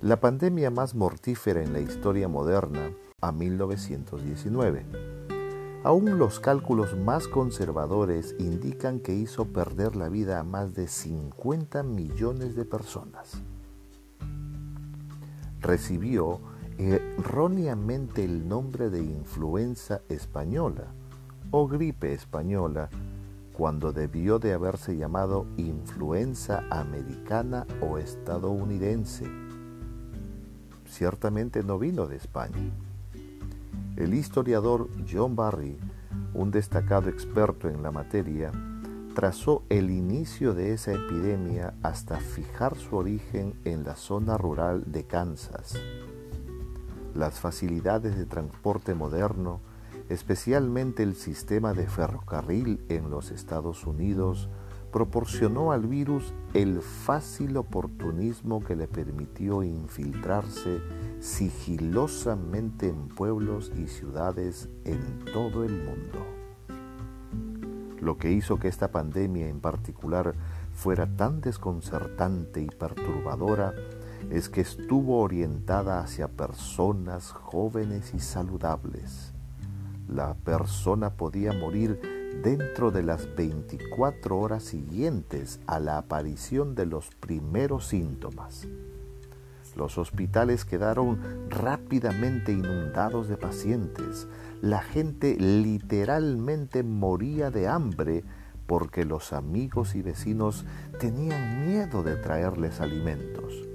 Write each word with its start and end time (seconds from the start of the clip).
La 0.00 0.20
pandemia 0.20 0.70
más 0.70 0.94
mortífera 0.94 1.62
en 1.62 1.72
la 1.72 1.80
historia 1.80 2.28
moderna 2.28 2.92
a 3.20 3.32
1919. 3.32 4.84
Aún 5.84 6.18
los 6.18 6.40
cálculos 6.40 6.98
más 6.98 7.28
conservadores 7.28 8.34
indican 8.38 9.00
que 9.00 9.14
hizo 9.14 9.46
perder 9.46 9.96
la 9.96 10.08
vida 10.08 10.40
a 10.40 10.42
más 10.42 10.74
de 10.74 10.88
50 10.88 11.82
millones 11.84 12.56
de 12.56 12.64
personas. 12.64 13.40
Recibió 15.60 16.40
erróneamente 16.90 18.24
el 18.24 18.48
nombre 18.48 18.90
de 18.90 19.00
influenza 19.00 20.00
española 20.08 20.86
o 21.50 21.68
gripe 21.68 22.12
española 22.12 22.88
cuando 23.52 23.92
debió 23.92 24.38
de 24.38 24.54
haberse 24.54 24.96
llamado 24.96 25.46
influenza 25.56 26.64
americana 26.70 27.66
o 27.80 27.98
estadounidense. 27.98 29.26
Ciertamente 30.86 31.62
no 31.62 31.78
vino 31.78 32.06
de 32.06 32.16
España. 32.16 32.72
El 33.96 34.14
historiador 34.14 34.88
John 35.10 35.36
Barry, 35.36 35.78
un 36.34 36.50
destacado 36.50 37.10
experto 37.10 37.68
en 37.68 37.82
la 37.82 37.90
materia, 37.90 38.50
trazó 39.14 39.62
el 39.68 39.90
inicio 39.90 40.54
de 40.54 40.72
esa 40.72 40.92
epidemia 40.92 41.74
hasta 41.82 42.18
fijar 42.18 42.76
su 42.76 42.96
origen 42.96 43.54
en 43.64 43.84
la 43.84 43.96
zona 43.96 44.38
rural 44.38 44.84
de 44.90 45.04
Kansas. 45.04 45.78
Las 47.14 47.40
facilidades 47.40 48.16
de 48.16 48.24
transporte 48.24 48.94
moderno, 48.94 49.60
especialmente 50.08 51.02
el 51.02 51.14
sistema 51.14 51.74
de 51.74 51.86
ferrocarril 51.86 52.84
en 52.88 53.10
los 53.10 53.30
Estados 53.30 53.86
Unidos, 53.86 54.48
proporcionó 54.92 55.72
al 55.72 55.86
virus 55.86 56.34
el 56.54 56.80
fácil 56.80 57.56
oportunismo 57.56 58.62
que 58.62 58.76
le 58.76 58.86
permitió 58.86 59.62
infiltrarse 59.62 60.80
sigilosamente 61.20 62.88
en 62.88 63.08
pueblos 63.08 63.72
y 63.76 63.88
ciudades 63.88 64.68
en 64.84 65.24
todo 65.32 65.64
el 65.64 65.72
mundo. 65.72 66.26
Lo 68.00 68.18
que 68.18 68.32
hizo 68.32 68.58
que 68.58 68.68
esta 68.68 68.90
pandemia 68.90 69.48
en 69.48 69.60
particular 69.60 70.34
fuera 70.72 71.06
tan 71.16 71.40
desconcertante 71.40 72.60
y 72.60 72.66
perturbadora 72.66 73.74
es 74.30 74.48
que 74.48 74.60
estuvo 74.60 75.20
orientada 75.20 76.00
hacia 76.00 76.28
personas 76.28 77.30
jóvenes 77.30 78.14
y 78.14 78.20
saludables. 78.20 79.32
La 80.08 80.34
persona 80.34 81.10
podía 81.10 81.52
morir 81.52 82.00
dentro 82.42 82.90
de 82.90 83.02
las 83.02 83.34
24 83.36 84.38
horas 84.38 84.64
siguientes 84.64 85.60
a 85.66 85.78
la 85.78 85.98
aparición 85.98 86.74
de 86.74 86.86
los 86.86 87.08
primeros 87.14 87.86
síntomas. 87.86 88.66
Los 89.76 89.96
hospitales 89.96 90.64
quedaron 90.64 91.18
rápidamente 91.48 92.52
inundados 92.52 93.28
de 93.28 93.36
pacientes. 93.36 94.26
La 94.60 94.82
gente 94.82 95.36
literalmente 95.38 96.82
moría 96.82 97.50
de 97.50 97.68
hambre 97.68 98.24
porque 98.66 99.04
los 99.04 99.32
amigos 99.32 99.94
y 99.94 100.02
vecinos 100.02 100.64
tenían 100.98 101.66
miedo 101.66 102.02
de 102.02 102.16
traerles 102.16 102.80
alimentos. 102.80 103.71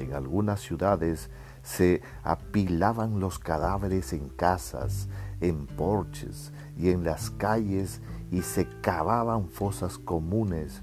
En 0.00 0.14
algunas 0.14 0.60
ciudades 0.60 1.30
se 1.62 2.02
apilaban 2.22 3.20
los 3.20 3.38
cadáveres 3.38 4.12
en 4.12 4.28
casas, 4.28 5.08
en 5.40 5.66
porches 5.66 6.52
y 6.76 6.90
en 6.90 7.04
las 7.04 7.30
calles 7.30 8.00
y 8.30 8.42
se 8.42 8.68
cavaban 8.80 9.48
fosas 9.48 9.98
comunes 9.98 10.82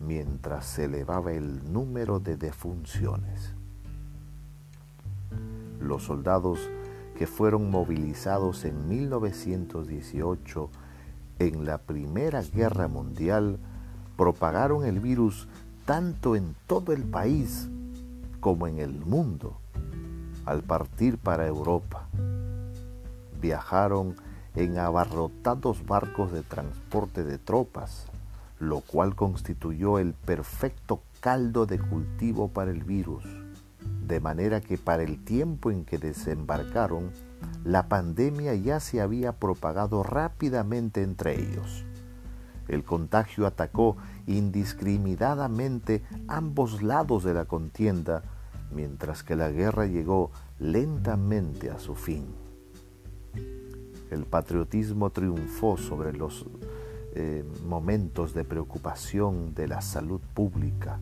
mientras 0.00 0.66
se 0.66 0.84
elevaba 0.84 1.32
el 1.32 1.72
número 1.72 2.20
de 2.20 2.36
defunciones. 2.36 3.54
Los 5.80 6.04
soldados 6.04 6.60
que 7.16 7.26
fueron 7.26 7.70
movilizados 7.70 8.64
en 8.64 8.88
1918 8.88 10.70
en 11.38 11.64
la 11.64 11.78
Primera 11.78 12.42
Guerra 12.42 12.88
Mundial 12.88 13.58
propagaron 14.16 14.84
el 14.84 15.00
virus 15.00 15.48
tanto 15.84 16.36
en 16.36 16.54
todo 16.66 16.92
el 16.92 17.04
país 17.04 17.68
como 18.44 18.66
en 18.66 18.78
el 18.78 19.00
mundo. 19.00 19.56
Al 20.44 20.62
partir 20.62 21.16
para 21.16 21.46
Europa, 21.46 22.08
viajaron 23.40 24.16
en 24.54 24.76
abarrotados 24.76 25.86
barcos 25.86 26.30
de 26.30 26.42
transporte 26.42 27.24
de 27.24 27.38
tropas, 27.38 28.08
lo 28.60 28.82
cual 28.82 29.14
constituyó 29.16 29.98
el 29.98 30.12
perfecto 30.12 31.00
caldo 31.20 31.64
de 31.64 31.78
cultivo 31.78 32.48
para 32.48 32.70
el 32.70 32.84
virus 32.84 33.24
de 34.06 34.20
manera 34.20 34.60
que 34.60 34.76
para 34.76 35.02
el 35.02 35.24
tiempo 35.24 35.70
en 35.70 35.84
que 35.84 35.96
desembarcaron, 35.96 37.10
la 37.64 37.88
pandemia 37.88 38.54
ya 38.54 38.78
se 38.80 39.00
había 39.00 39.32
propagado 39.32 40.02
rápidamente 40.02 41.02
entre 41.02 41.40
ellos. 41.40 41.84
El 42.68 42.84
contagio 42.84 43.46
atacó 43.46 43.96
indiscriminadamente 44.26 46.02
ambos 46.28 46.82
lados 46.82 47.24
de 47.24 47.34
la 47.34 47.44
contienda, 47.44 48.22
mientras 48.74 49.22
que 49.22 49.36
la 49.36 49.50
guerra 49.50 49.86
llegó 49.86 50.30
lentamente 50.58 51.70
a 51.70 51.78
su 51.78 51.94
fin. 51.94 52.26
El 54.10 54.24
patriotismo 54.24 55.10
triunfó 55.10 55.76
sobre 55.76 56.12
los 56.12 56.46
eh, 57.14 57.44
momentos 57.66 58.34
de 58.34 58.44
preocupación 58.44 59.54
de 59.54 59.68
la 59.68 59.80
salud 59.80 60.20
pública, 60.34 60.98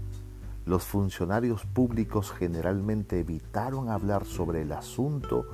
los 0.64 0.84
funcionarios 0.84 1.66
públicos 1.66 2.30
generalmente 2.30 3.18
evitaron 3.18 3.88
hablar 3.88 4.24
sobre 4.24 4.62
el 4.62 4.70
asunto 4.72 5.44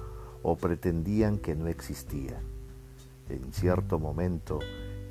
o 0.43 0.57
pretendían 0.57 1.39
que 1.39 1.55
no 1.55 1.67
existía. 1.69 2.39
En 3.31 3.53
cierto 3.53 3.99
momento, 3.99 4.59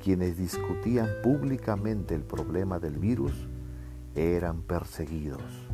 quienes 0.02 0.36
discutían 0.36 1.08
públicamente 1.22 2.14
el 2.14 2.22
problema 2.22 2.78
del 2.78 2.96
virus 2.98 3.32
eran 4.14 4.62
perseguidos. 4.62 5.67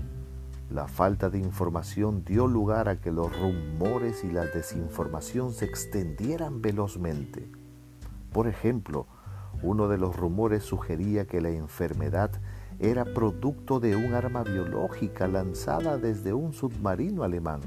La 0.71 0.89
falta 0.89 1.29
de 1.31 1.39
información 1.39 2.25
dio 2.25 2.47
lugar 2.47 2.89
a 2.89 3.01
que 3.01 3.13
los 3.13 3.39
rumores 3.39 4.25
y 4.25 4.31
la 4.31 4.47
desinformación 4.47 5.53
se 5.53 5.67
extendieran 5.67 6.63
velozmente. 6.63 7.51
Por 8.33 8.49
ejemplo, 8.49 9.07
uno 9.63 9.89
de 9.89 9.99
los 9.99 10.17
rumores 10.17 10.65
sugería 10.65 11.27
que 11.27 11.41
la 11.41 11.51
enfermedad 11.51 12.31
era 12.81 13.05
producto 13.05 13.79
de 13.79 13.95
un 13.95 14.15
arma 14.15 14.43
biológica 14.43 15.29
lanzada 15.29 15.99
desde 15.99 16.33
un 16.33 16.53
submarino 16.53 17.23
alemán. 17.23 17.61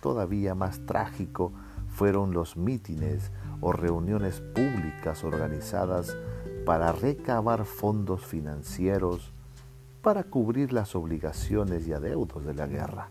Todavía 0.00 0.54
más 0.54 0.80
trágico 0.86 1.52
fueron 1.88 2.32
los 2.32 2.56
mítines 2.56 3.30
o 3.60 3.72
reuniones 3.72 4.40
públicas 4.40 5.24
organizadas 5.24 6.16
para 6.64 6.92
recabar 6.92 7.64
fondos 7.64 8.24
financieros 8.24 9.32
para 10.02 10.24
cubrir 10.24 10.72
las 10.72 10.94
obligaciones 10.94 11.86
y 11.86 11.92
adeudos 11.92 12.44
de 12.44 12.54
la 12.54 12.66
guerra. 12.66 13.10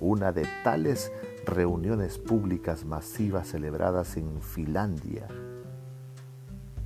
Una 0.00 0.32
de 0.32 0.46
tales 0.64 1.12
reuniones 1.44 2.18
públicas 2.18 2.84
masivas 2.84 3.48
celebradas 3.48 4.16
en 4.16 4.40
Finlandia 4.42 5.26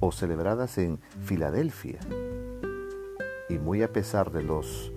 o 0.01 0.13
celebradas 0.13 0.79
en 0.79 0.99
Filadelfia 1.25 2.01
y 3.49 3.59
muy 3.59 3.83
a 3.83 3.93
pesar 3.93 4.33
de, 4.33 4.43
los, 4.43 4.93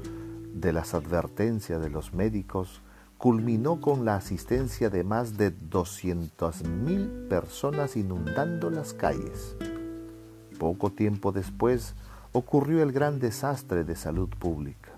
de 0.53 0.71
las 0.71 0.93
advertencias 0.93 1.81
de 1.81 1.89
los 1.89 2.13
médicos, 2.13 2.81
culminó 3.17 3.81
con 3.81 4.05
la 4.05 4.15
asistencia 4.15 4.89
de 4.89 5.03
más 5.03 5.37
de 5.37 5.53
200.000 5.57 7.27
personas 7.27 7.95
inundando 7.97 8.69
las 8.69 8.93
calles. 8.93 9.55
Poco 10.57 10.91
tiempo 10.91 11.31
después 11.31 11.95
ocurrió 12.35 12.83
el 12.83 12.91
gran 12.91 13.17
desastre 13.19 13.85
de 13.85 13.95
salud 13.95 14.27
pública. 14.27 14.91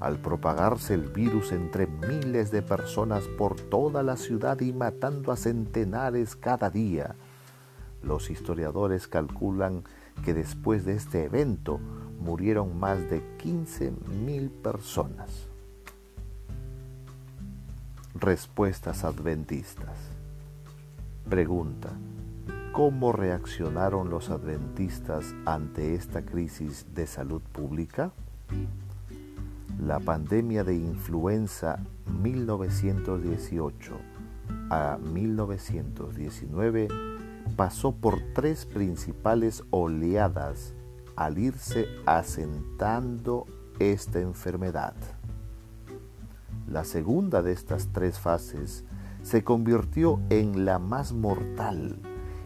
Al 0.00 0.18
propagarse 0.18 0.92
el 0.92 1.08
virus 1.08 1.52
entre 1.52 1.86
miles 1.86 2.50
de 2.50 2.60
personas 2.60 3.24
por 3.38 3.58
toda 3.58 4.02
la 4.02 4.18
ciudad 4.18 4.60
y 4.60 4.74
matando 4.74 5.32
a 5.32 5.38
centenares 5.38 6.36
cada 6.36 6.68
día, 6.68 7.14
los 8.02 8.28
historiadores 8.28 9.08
calculan 9.08 9.82
que 10.22 10.34
después 10.34 10.84
de 10.84 10.96
este 10.96 11.24
evento 11.24 11.80
murieron 12.20 12.78
más 12.78 12.98
de 13.08 13.22
15 13.38 13.90
mil 14.26 14.50
personas. 14.50 15.46
Respuestas 18.14 19.04
adventistas. 19.04 19.96
Pregunta. 21.30 21.88
¿Cómo 22.72 23.12
reaccionaron 23.12 24.10
los 24.10 24.30
adventistas 24.30 25.34
ante 25.46 25.94
esta 25.94 26.24
crisis 26.24 26.86
de 26.94 27.06
salud 27.06 27.42
pública? 27.42 28.12
La 29.80 29.98
pandemia 29.98 30.62
de 30.64 30.74
influenza 30.74 31.80
1918 32.20 33.94
a 34.70 34.98
1919 35.02 36.88
pasó 37.56 37.92
por 37.92 38.20
tres 38.34 38.66
principales 38.66 39.64
oleadas 39.70 40.74
al 41.16 41.38
irse 41.38 41.86
asentando 42.06 43.46
esta 43.80 44.20
enfermedad. 44.20 44.94
La 46.68 46.84
segunda 46.84 47.42
de 47.42 47.52
estas 47.52 47.88
tres 47.92 48.20
fases 48.20 48.84
se 49.22 49.42
convirtió 49.42 50.20
en 50.30 50.64
la 50.64 50.78
más 50.78 51.12
mortal 51.12 51.98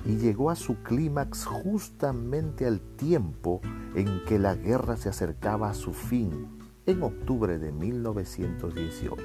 y 0.05 0.17
llegó 0.17 0.51
a 0.51 0.57
su 0.57 0.83
clímax 0.83 1.45
justamente 1.45 2.67
al 2.67 2.81
tiempo 2.81 3.61
en 3.95 4.25
que 4.27 4.39
la 4.39 4.55
guerra 4.55 4.97
se 4.97 5.09
acercaba 5.09 5.71
a 5.71 5.75
su 5.75 5.93
fin, 5.93 6.49
en 6.87 7.03
octubre 7.03 7.59
de 7.59 7.73
1918. 7.73 9.23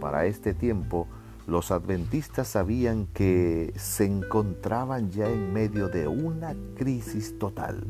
Para 0.00 0.24
este 0.24 0.54
tiempo, 0.54 1.06
los 1.46 1.70
adventistas 1.70 2.48
sabían 2.48 3.06
que 3.06 3.72
se 3.76 4.06
encontraban 4.06 5.10
ya 5.10 5.28
en 5.28 5.52
medio 5.52 5.88
de 5.88 6.08
una 6.08 6.54
crisis 6.76 7.38
total. 7.38 7.84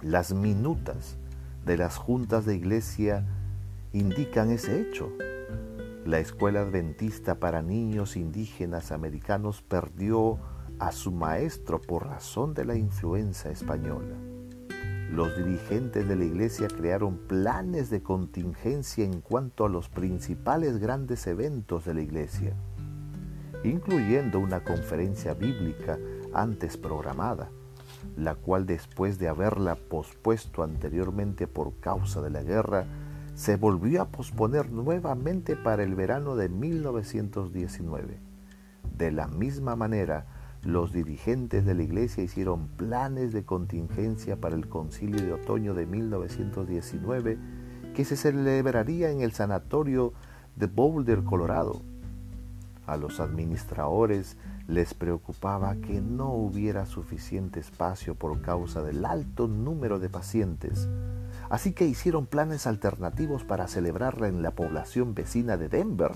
Las 0.00 0.32
minutas 0.32 1.16
de 1.66 1.76
las 1.76 1.96
juntas 1.96 2.46
de 2.46 2.56
iglesia 2.56 3.26
indican 3.92 4.50
ese 4.50 4.80
hecho. 4.80 5.10
La 6.04 6.18
escuela 6.18 6.62
adventista 6.62 7.36
para 7.36 7.62
niños 7.62 8.16
indígenas 8.16 8.90
americanos 8.90 9.62
perdió 9.62 10.40
a 10.80 10.90
su 10.90 11.12
maestro 11.12 11.80
por 11.80 12.08
razón 12.08 12.54
de 12.54 12.64
la 12.64 12.74
influencia 12.74 13.52
española. 13.52 14.16
Los 15.12 15.36
dirigentes 15.36 16.08
de 16.08 16.16
la 16.16 16.24
iglesia 16.24 16.66
crearon 16.66 17.18
planes 17.18 17.88
de 17.88 18.02
contingencia 18.02 19.04
en 19.04 19.20
cuanto 19.20 19.64
a 19.64 19.68
los 19.68 19.88
principales 19.88 20.78
grandes 20.78 21.24
eventos 21.28 21.84
de 21.84 21.94
la 21.94 22.00
iglesia, 22.00 22.56
incluyendo 23.62 24.40
una 24.40 24.64
conferencia 24.64 25.34
bíblica 25.34 26.00
antes 26.34 26.78
programada, 26.78 27.50
la 28.16 28.34
cual 28.34 28.66
después 28.66 29.20
de 29.20 29.28
haberla 29.28 29.76
pospuesto 29.76 30.64
anteriormente 30.64 31.46
por 31.46 31.74
causa 31.78 32.20
de 32.20 32.30
la 32.30 32.42
guerra, 32.42 32.86
se 33.34 33.56
volvió 33.56 34.02
a 34.02 34.08
posponer 34.08 34.70
nuevamente 34.70 35.56
para 35.56 35.82
el 35.82 35.94
verano 35.94 36.36
de 36.36 36.48
1919. 36.48 38.20
De 38.96 39.10
la 39.10 39.26
misma 39.26 39.74
manera, 39.76 40.26
los 40.62 40.92
dirigentes 40.92 41.64
de 41.64 41.74
la 41.74 41.82
iglesia 41.82 42.22
hicieron 42.22 42.68
planes 42.68 43.32
de 43.32 43.44
contingencia 43.44 44.40
para 44.40 44.54
el 44.54 44.68
concilio 44.68 45.20
de 45.20 45.32
otoño 45.32 45.74
de 45.74 45.86
1919 45.86 47.38
que 47.94 48.04
se 48.04 48.16
celebraría 48.16 49.10
en 49.10 49.20
el 49.20 49.32
sanatorio 49.32 50.12
de 50.56 50.66
Boulder, 50.66 51.24
Colorado. 51.24 51.82
A 52.86 52.96
los 52.96 53.20
administradores 53.20 54.36
les 54.66 54.92
preocupaba 54.94 55.76
que 55.76 56.00
no 56.00 56.32
hubiera 56.32 56.84
suficiente 56.86 57.60
espacio 57.60 58.14
por 58.16 58.40
causa 58.42 58.82
del 58.82 59.04
alto 59.04 59.46
número 59.46 60.00
de 60.00 60.08
pacientes, 60.08 60.88
así 61.48 61.72
que 61.72 61.86
hicieron 61.86 62.26
planes 62.26 62.66
alternativos 62.66 63.44
para 63.44 63.68
celebrarla 63.68 64.28
en 64.28 64.42
la 64.42 64.50
población 64.50 65.14
vecina 65.14 65.56
de 65.56 65.68
Denver, 65.68 66.12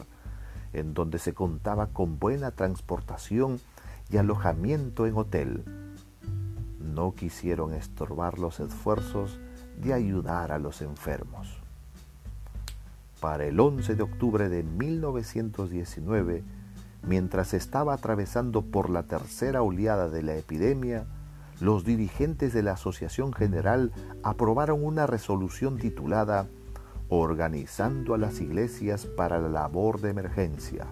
en 0.73 0.93
donde 0.93 1.19
se 1.19 1.35
contaba 1.35 1.87
con 1.89 2.19
buena 2.19 2.51
transportación 2.51 3.61
y 4.11 4.17
alojamiento 4.17 5.07
en 5.07 5.17
hotel. 5.17 5.65
No 6.81 7.15
quisieron 7.15 7.75
estorbar 7.75 8.39
los 8.39 8.59
esfuerzos 8.59 9.39
de 9.81 9.93
ayudar 9.93 10.51
a 10.51 10.59
los 10.59 10.83
enfermos. 10.83 11.61
Para 13.21 13.47
el 13.47 13.59
11 13.59 13.95
de 13.95 14.03
octubre 14.03 14.49
de 14.49 14.63
1919, 14.63 16.45
mientras 17.07 17.55
estaba 17.55 17.95
atravesando 17.95 18.63
por 18.63 18.91
la 18.91 19.05
tercera 19.05 19.63
oleada 19.63 20.09
de 20.09 20.23
la 20.23 20.37
epidemia, 20.37 21.07
los 21.61 21.85
dirigentes 21.85 22.53
de 22.53 22.63
la 22.63 22.73
Asociación 22.73 23.33
General 23.33 23.93
aprobaron 24.23 24.85
una 24.85 25.07
resolución 25.07 25.79
titulada 25.79 26.49
Organizando 27.09 28.15
a 28.15 28.19
las 28.19 28.41
iglesias 28.41 29.07
para 29.07 29.39
la 29.39 29.49
labor 29.49 30.01
de 30.01 30.11
emergencia. 30.11 30.87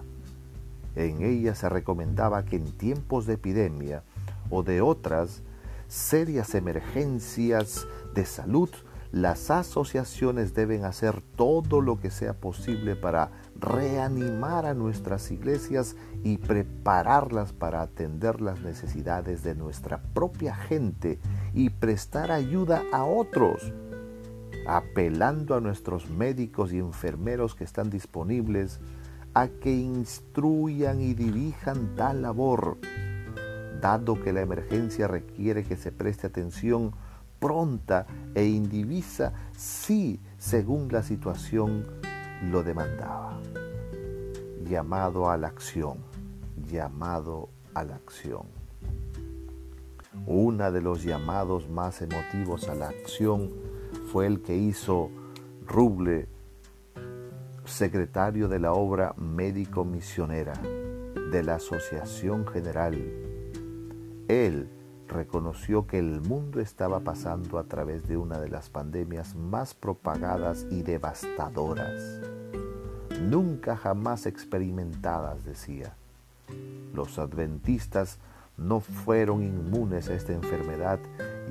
En 0.95 1.21
ella 1.21 1.55
se 1.55 1.67
recomendaba 1.67 2.45
que 2.45 2.55
en 2.55 2.71
tiempos 2.71 3.25
de 3.25 3.33
epidemia 3.33 4.01
o 4.49 4.63
de 4.63 4.79
otras 4.79 5.41
serias 5.89 6.55
emergencias 6.55 7.85
de 8.13 8.25
salud, 8.25 8.69
las 9.15 9.49
asociaciones 9.49 10.53
deben 10.53 10.83
hacer 10.83 11.21
todo 11.21 11.79
lo 11.79 12.01
que 12.01 12.11
sea 12.11 12.33
posible 12.33 12.97
para 12.97 13.31
reanimar 13.57 14.65
a 14.65 14.73
nuestras 14.73 15.31
iglesias 15.31 15.95
y 16.25 16.37
prepararlas 16.37 17.53
para 17.53 17.81
atender 17.81 18.41
las 18.41 18.59
necesidades 18.59 19.41
de 19.41 19.55
nuestra 19.55 20.01
propia 20.13 20.53
gente 20.53 21.17
y 21.53 21.69
prestar 21.69 22.29
ayuda 22.29 22.83
a 22.91 23.05
otros, 23.05 23.71
apelando 24.67 25.55
a 25.55 25.61
nuestros 25.61 26.09
médicos 26.09 26.73
y 26.73 26.79
enfermeros 26.79 27.55
que 27.55 27.63
están 27.63 27.89
disponibles 27.89 28.81
a 29.33 29.47
que 29.47 29.71
instruyan 29.71 30.99
y 30.99 31.13
dirijan 31.13 31.95
tal 31.95 32.21
labor, 32.21 32.79
dado 33.79 34.21
que 34.21 34.33
la 34.33 34.41
emergencia 34.41 35.07
requiere 35.07 35.63
que 35.63 35.77
se 35.77 35.93
preste 35.93 36.27
atención 36.27 36.91
pronta 37.45 38.07
e 38.33 38.43
indivisa 38.43 39.31
si, 39.55 40.19
según 40.35 40.91
la 40.91 41.03
situación, 41.03 41.85
lo 42.49 42.63
demandaba. 42.63 43.39
Llamado 44.63 45.29
a 45.29 45.37
la 45.37 45.49
acción, 45.49 45.99
llamado 46.67 47.49
a 47.75 47.83
la 47.83 47.97
acción. 47.97 48.47
Uno 50.25 50.71
de 50.71 50.81
los 50.81 51.03
llamados 51.03 51.69
más 51.69 52.01
emotivos 52.01 52.67
a 52.67 52.73
la 52.73 52.89
acción 52.89 53.51
fue 54.11 54.25
el 54.25 54.41
que 54.41 54.55
hizo 54.55 55.11
Ruble, 55.67 56.27
secretario 57.63 58.47
de 58.47 58.57
la 58.57 58.73
obra 58.73 59.13
médico 59.17 59.85
misionera 59.85 60.53
de 61.31 61.43
la 61.43 61.55
Asociación 61.55 62.47
General. 62.47 62.95
Él 64.27 64.74
reconoció 65.07 65.87
que 65.87 65.99
el 65.99 66.21
mundo 66.21 66.59
estaba 66.59 66.99
pasando 66.99 67.57
a 67.57 67.63
través 67.63 68.07
de 68.07 68.17
una 68.17 68.39
de 68.39 68.49
las 68.49 68.69
pandemias 68.69 69.35
más 69.35 69.73
propagadas 69.73 70.65
y 70.71 70.81
devastadoras, 70.81 72.21
nunca 73.21 73.75
jamás 73.75 74.25
experimentadas, 74.25 75.43
decía. 75.45 75.95
Los 76.93 77.19
adventistas 77.19 78.19
no 78.57 78.79
fueron 78.79 79.43
inmunes 79.43 80.09
a 80.09 80.13
esta 80.13 80.33
enfermedad 80.33 80.99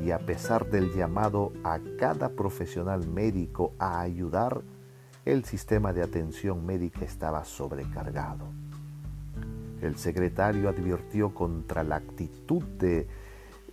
y 0.03 0.11
a 0.11 0.19
pesar 0.19 0.71
del 0.71 0.93
llamado 0.95 1.53
a 1.63 1.79
cada 1.99 2.31
profesional 2.31 3.07
médico 3.07 3.73
a 3.79 4.01
ayudar, 4.01 4.63
el 5.25 5.45
sistema 5.45 5.93
de 5.93 6.03
atención 6.03 6.65
médica 6.67 7.05
estaba 7.05 7.45
sobrecargado. 7.45 8.47
El 9.81 9.97
secretario 9.97 10.69
advirtió 10.69 11.35
contra 11.35 11.83
la 11.83 11.97
actitud 11.97 12.63
de 12.63 13.07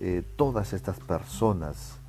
eh, 0.04 0.24
todas 0.36 0.74
estas 0.74 1.00
personas, 1.00 2.00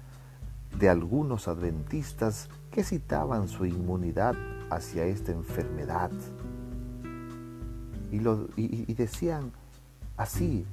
de 0.79 0.89
algunos 0.89 1.47
adventistas 1.47 2.49
que 2.71 2.85
citaban 2.85 3.49
su 3.49 3.67
inmunidad 3.67 4.35
hacia 4.71 5.05
esta 5.05 5.31
enfermedad. 5.31 6.11
Y, 8.11 8.17
y 8.57 8.95
decían 8.95 9.53
así, 10.17 10.65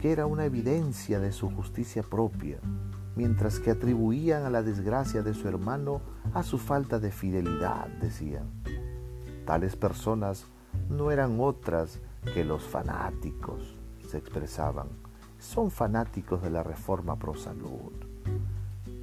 que 0.00 0.10
era 0.10 0.24
una 0.24 0.46
evidencia 0.46 1.20
de 1.20 1.32
su 1.32 1.50
justicia 1.50 2.02
propia, 2.02 2.56
mientras 3.14 3.60
que 3.60 3.70
atribuían 3.70 4.44
a 4.44 4.50
la 4.50 4.62
desgracia 4.62 5.20
de 5.20 5.34
su 5.34 5.46
hermano 5.46 6.00
a 6.32 6.42
su 6.42 6.56
falta 6.56 6.98
de 6.98 7.10
fidelidad, 7.10 7.88
decían. 8.00 8.48
Tales 9.44 9.76
personas 9.76 10.46
no 10.88 11.10
eran 11.10 11.38
otras 11.40 12.00
que 12.32 12.42
los 12.42 12.62
fanáticos, 12.62 13.76
se 14.08 14.16
expresaban 14.16 15.03
son 15.44 15.70
fanáticos 15.70 16.42
de 16.42 16.50
la 16.50 16.62
reforma 16.62 17.16
pro 17.16 17.34
salud. 17.34 17.92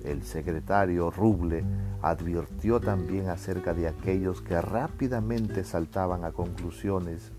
El 0.03 0.23
secretario 0.23 1.11
Ruble 1.11 1.63
advirtió 2.01 2.79
también 2.79 3.29
acerca 3.29 3.73
de 3.73 3.87
aquellos 3.87 4.41
que 4.41 4.59
rápidamente 4.59 5.63
saltaban 5.63 6.25
a 6.25 6.31
conclusiones, 6.31 7.31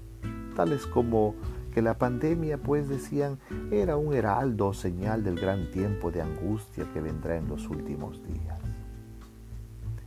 tales 0.55 0.87
como 0.87 1.35
que 1.75 1.83
la 1.83 1.99
pandemia, 1.99 2.59
pues 2.59 2.89
decían, 2.89 3.39
era 3.71 3.97
un 3.97 4.15
heraldo 4.15 4.69
o 4.69 4.75
señal 4.75 5.25
del 5.25 5.41
gran 5.41 5.71
tiempo 5.71 6.11
de 6.11 6.23
angustia 6.23 6.87
que 6.93 7.01
vendrá 7.01 7.37
en 7.37 7.49
los 7.49 7.69
últimos 7.69 8.23
días. 8.23 8.59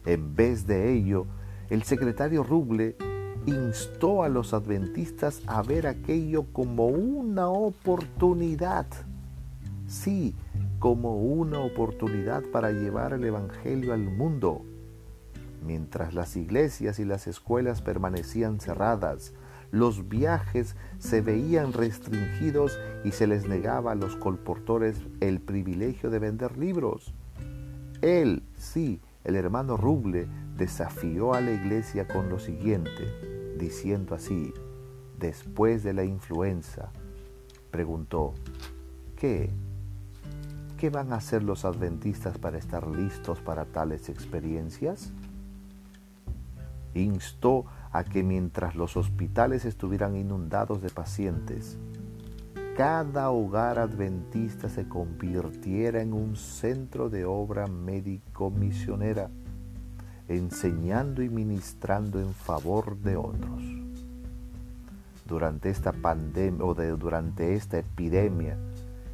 En 0.05 0.35
vez 0.35 0.67
de 0.67 0.93
ello, 0.93 1.25
el 1.69 1.83
secretario 1.83 2.43
Ruble 2.43 2.95
instó 3.45 4.23
a 4.23 4.29
los 4.29 4.53
adventistas 4.53 5.41
a 5.47 5.61
ver 5.61 5.87
aquello 5.87 6.45
como 6.51 6.87
una 6.87 7.49
oportunidad. 7.49 8.87
Sí, 9.87 10.35
como 10.79 11.17
una 11.17 11.59
oportunidad 11.59 12.43
para 12.51 12.71
llevar 12.71 13.13
el 13.13 13.23
Evangelio 13.23 13.93
al 13.93 14.03
mundo. 14.03 14.61
mientras 15.65 16.13
las 16.13 16.35
iglesias 16.35 16.99
y 16.99 17.05
las 17.05 17.25
escuelas 17.25 17.81
permanecían 17.81 18.59
cerradas, 18.59 19.33
los 19.71 20.07
viajes 20.07 20.75
se 20.99 21.21
veían 21.21 21.73
restringidos 21.73 22.77
y 23.03 23.11
se 23.11 23.25
les 23.25 23.47
negaba 23.47 23.93
a 23.93 23.95
los 23.95 24.15
colportores 24.15 24.95
el 25.21 25.39
privilegio 25.39 26.11
de 26.11 26.19
vender 26.19 26.57
libros. 26.59 27.15
Él, 28.03 28.43
sí, 28.55 29.01
el 29.23 29.35
hermano 29.35 29.75
Ruble, 29.75 30.27
desafió 30.55 31.33
a 31.33 31.41
la 31.41 31.51
iglesia 31.51 32.07
con 32.07 32.29
lo 32.29 32.39
siguiente, 32.39 33.34
diciendo 33.57 34.15
así, 34.15 34.53
después 35.17 35.83
de 35.83 35.93
la 35.93 36.03
influenza, 36.03 36.91
preguntó, 37.71 38.33
¿qué? 39.15 39.49
¿Qué 40.77 40.89
van 40.89 41.13
a 41.13 41.17
hacer 41.17 41.43
los 41.43 41.65
adventistas 41.65 42.37
para 42.37 42.57
estar 42.57 42.87
listos 42.87 43.39
para 43.39 43.65
tales 43.65 44.09
experiencias? 44.09 45.13
Instó 46.93 47.65
a 47.91 48.03
que 48.03 48.23
mientras 48.23 48.75
los 48.75 48.97
hospitales 48.97 49.65
estuvieran 49.65 50.15
inundados 50.15 50.81
de 50.81 50.89
pacientes, 50.89 51.77
cada 52.75 53.29
hogar 53.29 53.79
adventista 53.79 54.67
se 54.67 54.87
convirtiera 54.89 56.01
en 56.01 56.11
un 56.11 56.35
centro 56.35 57.09
de 57.09 57.23
obra 57.23 57.67
médico-misionera, 57.67 59.29
enseñando 60.27 61.21
y 61.21 61.29
ministrando 61.29 62.19
en 62.19 62.33
favor 62.33 62.97
de 62.97 63.15
otros. 63.15 63.63
Durante 65.25 65.69
esta 65.69 65.91
pandemia 65.91 66.63
o 66.63 66.73
durante 66.75 67.55
esta 67.55 67.79
epidemia 67.79 68.57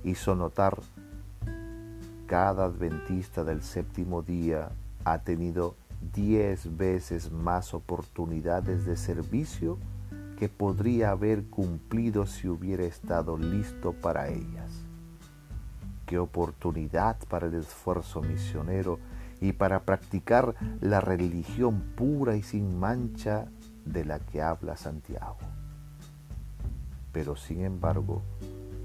hizo 0.04 0.36
notar 0.36 0.78
cada 2.32 2.66
adventista 2.66 3.44
del 3.44 3.62
séptimo 3.62 4.22
día 4.22 4.70
ha 5.04 5.20
tenido 5.20 5.76
diez 6.14 6.78
veces 6.78 7.30
más 7.30 7.74
oportunidades 7.74 8.86
de 8.86 8.96
servicio 8.96 9.78
que 10.40 10.48
podría 10.48 11.12
haber 11.12 11.44
cumplido 11.46 12.26
si 12.26 12.48
hubiera 12.48 12.84
estado 12.84 13.38
listo 13.38 13.92
para 13.92 14.30
ellas. 14.30 14.72
Qué 16.06 16.18
oportunidad 16.20 17.18
para 17.30 17.48
el 17.48 17.56
esfuerzo 17.56 18.22
misionero 18.22 18.98
y 19.42 19.54
para 19.54 19.82
practicar 19.82 20.56
la 20.80 21.02
religión 21.02 21.82
pura 21.96 22.38
y 22.38 22.44
sin 22.44 22.80
mancha 22.80 23.48
de 23.84 24.06
la 24.06 24.20
que 24.20 24.42
habla 24.42 24.78
Santiago. 24.78 25.38
Pero 27.12 27.36
sin 27.36 27.62
embargo, 27.62 28.22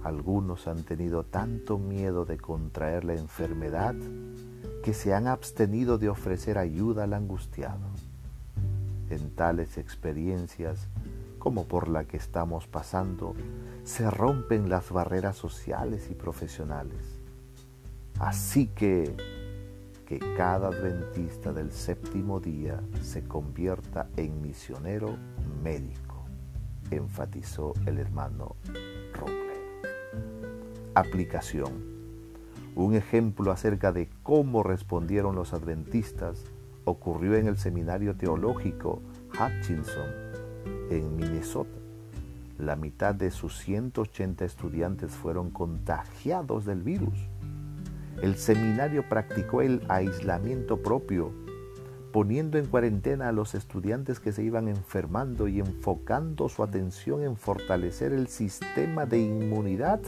algunos 0.03 0.67
han 0.67 0.83
tenido 0.83 1.25
tanto 1.25 1.79
miedo 1.79 2.25
de 2.25 2.39
contraer 2.39 3.05
la 3.05 3.15
enfermedad 3.15 3.95
que 4.83 4.95
se 4.95 5.15
han 5.15 5.27
abstenido 5.27 5.99
de 5.99 6.09
ofrecer 6.09 6.59
ayuda 6.59 7.05
al 7.05 7.13
angustiado. 7.13 7.87
En 9.11 9.31
tales 9.35 9.79
experiencias 9.79 10.89
como 11.39 11.69
por 11.69 11.87
la 11.87 12.07
que 12.07 12.17
estamos 12.17 12.67
pasando, 12.67 13.35
se 13.85 14.11
rompen 14.11 14.69
las 14.69 14.91
barreras 14.91 15.37
sociales 15.37 16.09
y 16.11 16.15
profesionales. 16.15 17.21
Así 18.19 18.67
que 18.67 19.15
que 20.07 20.19
cada 20.37 20.69
adventista 20.69 21.53
del 21.53 21.73
séptimo 21.73 22.41
día 22.41 22.81
se 23.03 23.25
convierta 23.25 24.09
en 24.17 24.41
misionero 24.41 25.17
médico, 25.63 26.25
enfatizó 26.91 27.75
el 27.85 27.99
hermano 27.99 28.57
Roble. 29.13 29.57
Aplicación 30.95 31.97
un 32.77 32.95
ejemplo 32.95 33.53
acerca 33.53 33.91
de 33.91 34.11
cómo 34.23 34.63
respondieron 34.63 35.35
los 35.35 35.55
adventistas 35.55 36.45
ocurrió 36.85 37.35
en 37.35 37.47
el 37.47 37.57
seminario 37.57 38.15
teológico 38.15 39.01
Hutchinson 39.33 40.11
en 40.91 41.17
Minnesota. 41.17 41.79
La 42.59 42.77
mitad 42.77 43.15
de 43.15 43.31
sus 43.31 43.57
180 43.61 44.45
estudiantes 44.45 45.13
fueron 45.13 45.51
contagiados 45.51 46.67
del 46.67 46.83
virus. 46.83 47.19
El 48.23 48.37
seminario 48.37 49.09
practicó 49.09 49.61
el 49.61 49.83
aislamiento 49.89 50.83
propio, 50.83 51.33
poniendo 52.13 52.57
en 52.57 52.67
cuarentena 52.67 53.29
a 53.29 53.33
los 53.33 53.55
estudiantes 53.55 54.21
que 54.21 54.33
se 54.33 54.43
iban 54.43 54.69
enfermando 54.69 55.49
y 55.49 55.61
enfocando 55.61 56.49
su 56.49 56.63
atención 56.63 57.23
en 57.23 57.37
fortalecer 57.37 58.13
el 58.13 58.29
sistema 58.29 59.05
de 59.05 59.19
inmunidad 59.19 60.01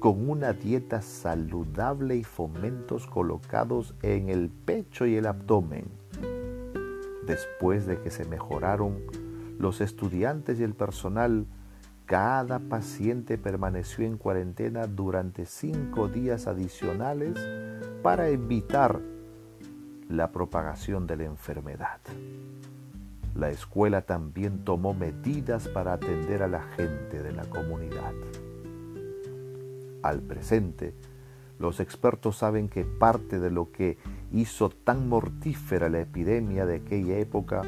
con 0.00 0.28
una 0.28 0.52
dieta 0.52 1.00
saludable 1.00 2.16
y 2.16 2.24
fomentos 2.24 3.06
colocados 3.06 3.94
en 4.02 4.28
el 4.28 4.50
pecho 4.50 5.06
y 5.06 5.16
el 5.16 5.26
abdomen. 5.26 5.86
Después 7.26 7.86
de 7.86 7.98
que 8.02 8.10
se 8.10 8.26
mejoraron 8.26 8.98
los 9.58 9.80
estudiantes 9.80 10.60
y 10.60 10.62
el 10.62 10.74
personal, 10.74 11.46
cada 12.06 12.58
paciente 12.58 13.38
permaneció 13.38 14.04
en 14.04 14.18
cuarentena 14.18 14.86
durante 14.86 15.46
cinco 15.46 16.08
días 16.08 16.46
adicionales 16.46 17.38
para 18.02 18.28
evitar 18.28 19.00
la 20.08 20.30
propagación 20.30 21.06
de 21.06 21.16
la 21.16 21.24
enfermedad. 21.24 22.00
La 23.34 23.50
escuela 23.50 24.02
también 24.02 24.64
tomó 24.64 24.94
medidas 24.94 25.68
para 25.68 25.94
atender 25.94 26.42
a 26.42 26.48
la 26.48 26.62
gente 26.76 27.22
de 27.22 27.32
la 27.32 27.44
comunidad 27.44 28.12
al 30.04 30.20
presente, 30.20 30.94
los 31.58 31.80
expertos 31.80 32.36
saben 32.36 32.68
que 32.68 32.84
parte 32.84 33.40
de 33.40 33.50
lo 33.50 33.72
que 33.72 33.96
hizo 34.32 34.68
tan 34.68 35.08
mortífera 35.08 35.88
la 35.88 36.00
epidemia 36.00 36.66
de 36.66 36.76
aquella 36.76 37.16
época 37.16 37.62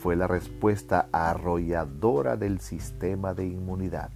fue 0.00 0.16
la 0.16 0.26
respuesta 0.26 1.08
arrolladora 1.12 2.36
del 2.36 2.60
sistema 2.60 3.34
de 3.34 3.46
inmunidad. 3.46 4.10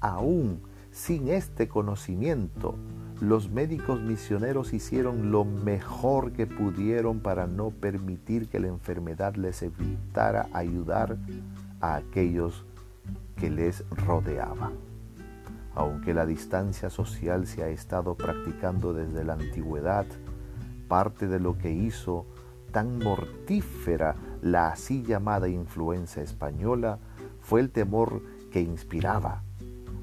Aún 0.00 0.60
sin 0.90 1.28
este 1.28 1.68
conocimiento, 1.68 2.74
los 3.20 3.50
médicos 3.50 4.00
misioneros 4.00 4.72
hicieron 4.72 5.30
lo 5.30 5.44
mejor 5.44 6.32
que 6.32 6.46
pudieron 6.46 7.20
para 7.20 7.46
no 7.46 7.70
permitir 7.70 8.48
que 8.48 8.60
la 8.60 8.68
enfermedad 8.68 9.36
les 9.36 9.62
evitara 9.62 10.48
ayudar 10.52 11.16
a 11.80 11.96
aquellos 11.96 12.64
que 13.36 13.50
les 13.50 13.84
rodeaban 13.90 14.88
aunque 15.78 16.12
la 16.12 16.26
distancia 16.26 16.90
social 16.90 17.46
se 17.46 17.62
ha 17.62 17.68
estado 17.68 18.16
practicando 18.16 18.92
desde 18.92 19.22
la 19.22 19.34
antigüedad, 19.34 20.06
parte 20.88 21.28
de 21.28 21.38
lo 21.38 21.56
que 21.56 21.70
hizo 21.70 22.26
tan 22.72 22.98
mortífera 22.98 24.16
la 24.42 24.68
así 24.68 25.02
llamada 25.02 25.48
influencia 25.48 26.22
española 26.22 26.98
fue 27.40 27.60
el 27.60 27.70
temor 27.70 28.22
que 28.50 28.60
inspiraba, 28.60 29.42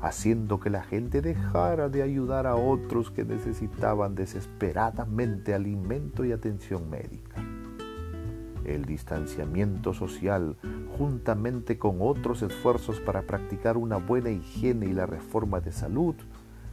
haciendo 0.01 0.59
que 0.59 0.69
la 0.69 0.83
gente 0.83 1.21
dejara 1.21 1.89
de 1.89 2.03
ayudar 2.03 2.47
a 2.47 2.55
otros 2.55 3.11
que 3.11 3.23
necesitaban 3.23 4.15
desesperadamente 4.15 5.53
alimento 5.53 6.25
y 6.25 6.31
atención 6.31 6.89
médica. 6.89 7.43
El 8.65 8.85
distanciamiento 8.85 9.93
social, 9.93 10.57
juntamente 10.97 11.77
con 11.77 11.97
otros 11.99 12.41
esfuerzos 12.41 12.99
para 12.99 13.21
practicar 13.21 13.77
una 13.77 13.97
buena 13.97 14.31
higiene 14.31 14.87
y 14.87 14.93
la 14.93 15.05
reforma 15.05 15.59
de 15.59 15.71
salud, 15.71 16.15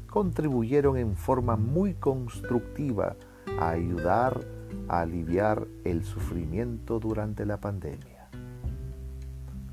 contribuyeron 0.09 0.97
en 0.97 1.17
forma 1.17 1.57
muy 1.57 1.95
constructiva 1.95 3.17
a 3.59 3.71
ayudar 3.71 4.41
a 4.41 4.62
aliviar 4.89 5.67
el 5.85 6.05
sufrimiento 6.05 7.01
durante 7.01 7.47
la 7.47 7.59
pandemia. 7.59 8.29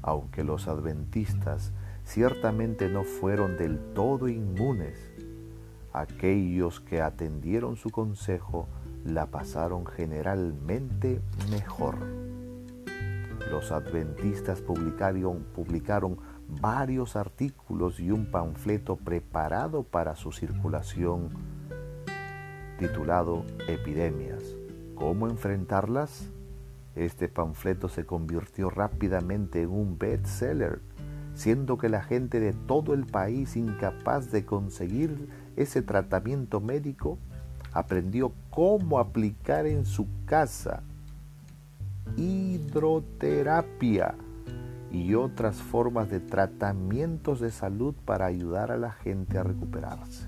Aunque 0.02 0.44
los 0.44 0.68
adventistas 0.68 1.72
ciertamente 2.04 2.90
no 2.90 3.04
fueron 3.04 3.58
del 3.58 3.80
todo 3.94 4.28
inmunes, 4.28 4.98
aquellos 5.94 6.80
que 6.80 7.02
atendieron 7.02 7.76
su 7.76 7.90
consejo 7.90 8.68
la 9.04 9.28
pasaron 9.28 9.86
generalmente 9.86 11.22
mejor. 11.50 11.98
Los 13.50 13.72
adventistas 13.72 14.62
publicaron, 14.62 15.46
publicaron 15.56 16.18
varios 16.62 17.16
artículos 17.16 18.00
y 18.00 18.12
un 18.12 18.26
panfleto 18.26 18.96
preparado 18.96 19.84
para 19.84 20.16
su 20.16 20.32
circulación 20.32 21.30
titulado 22.78 23.46
Epidemias. 23.68 24.59
¿Cómo 25.00 25.30
enfrentarlas? 25.30 26.30
Este 26.94 27.30
panfleto 27.30 27.88
se 27.88 28.06
convirtió 28.06 28.70
rápidamente 28.70 29.62
en 29.62 29.70
un 29.70 29.98
bestseller, 29.98 30.82
siendo 31.36 31.78
que 31.78 31.88
la 31.88 32.04
gente 32.04 32.42
de 32.42 32.52
todo 32.52 32.94
el 32.94 33.06
país 33.06 33.56
incapaz 33.56 34.30
de 34.30 34.46
conseguir 34.46 35.30
ese 35.56 35.82
tratamiento 35.82 36.60
médico 36.60 37.18
aprendió 37.72 38.34
cómo 38.50 39.00
aplicar 39.00 39.68
en 39.68 39.86
su 39.86 40.06
casa 40.26 40.84
hidroterapia 42.18 44.16
y 44.92 45.14
otras 45.16 45.56
formas 45.62 46.10
de 46.10 46.20
tratamientos 46.20 47.40
de 47.40 47.52
salud 47.52 47.96
para 48.04 48.26
ayudar 48.26 48.70
a 48.70 48.78
la 48.78 48.92
gente 48.92 49.38
a 49.38 49.44
recuperarse. 49.44 50.28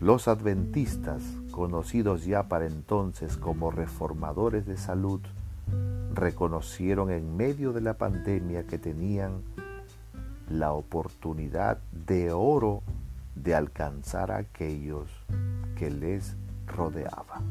Los 0.00 0.26
adventistas 0.28 1.22
reconocidos 1.58 2.24
ya 2.24 2.44
para 2.44 2.66
entonces 2.66 3.36
como 3.36 3.72
reformadores 3.72 4.64
de 4.64 4.76
salud, 4.76 5.20
reconocieron 6.14 7.10
en 7.10 7.36
medio 7.36 7.72
de 7.72 7.80
la 7.80 7.94
pandemia 7.94 8.64
que 8.68 8.78
tenían 8.78 9.42
la 10.48 10.72
oportunidad 10.72 11.78
de 12.06 12.30
oro 12.30 12.84
de 13.34 13.56
alcanzar 13.56 14.30
a 14.30 14.36
aquellos 14.36 15.10
que 15.76 15.90
les 15.90 16.36
rodeaban. 16.68 17.42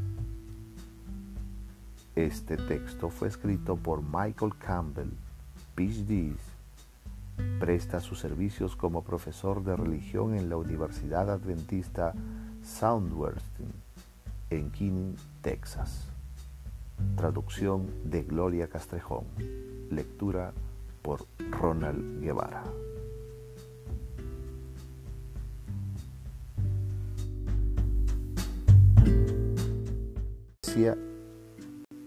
Este 2.15 2.55
texto 2.55 3.09
fue 3.09 3.27
escrito 3.27 3.75
por 3.75 4.01
Michael 4.01 4.53
Campbell, 4.57 5.11
PhD. 5.75 6.33
Presta 7.59 7.99
sus 7.99 8.21
servicios 8.21 8.77
como 8.77 9.03
profesor 9.03 9.61
de 9.65 9.75
religión 9.75 10.33
en 10.33 10.49
la 10.49 10.55
Universidad 10.55 11.29
Adventista 11.29 12.13
Southwestern 12.63 13.86
en 14.49 14.71
Keene, 14.71 15.15
Texas. 15.41 16.07
Traducción 17.15 17.87
de 18.03 18.23
Gloria 18.23 18.67
Castrejón. 18.67 19.25
Lectura 19.89 20.53
por 21.01 21.25
Ronald 21.51 22.21
Guevara. 22.21 22.63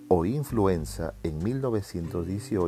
o 0.08 0.24
influenza 0.24 1.14
en 1.24 1.42
1918 1.42 2.58